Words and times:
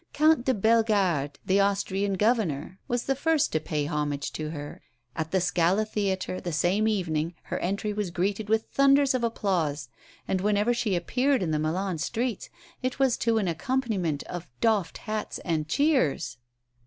Count 0.13 0.45
di 0.45 0.53
Bellegarde, 0.53 1.37
the 1.45 1.59
Austrian 1.59 2.15
Governor, 2.15 2.79
was 2.87 3.03
the 3.03 3.13
first 3.13 3.51
to 3.51 3.59
pay 3.59 3.85
homage 3.85 4.33
to 4.33 4.49
her; 4.49 4.81
at 5.15 5.29
the 5.29 5.39
Scala 5.39 5.85
Theatre, 5.85 6.41
the 6.41 6.51
same 6.51 6.87
evening, 6.87 7.35
her 7.43 7.59
entry 7.59 7.93
was 7.93 8.09
greeted 8.09 8.49
with 8.49 8.63
thunders 8.71 9.13
of 9.13 9.23
applause, 9.23 9.89
and 10.27 10.41
whenever 10.41 10.73
she 10.73 10.95
appeared 10.95 11.43
in 11.43 11.51
the 11.51 11.59
Milan 11.59 11.99
streets 11.99 12.49
it 12.81 12.97
was 12.97 13.15
to 13.17 13.37
an 13.37 13.47
accompaniment 13.47 14.23
of 14.23 14.47
doffed 14.59 14.97
hats 14.97 15.37
and 15.45 15.67
cheers. 15.67 16.37